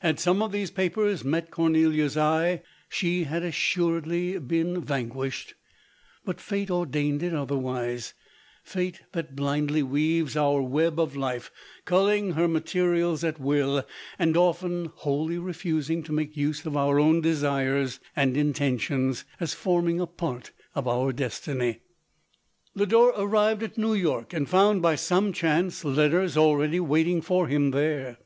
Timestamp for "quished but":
5.08-6.38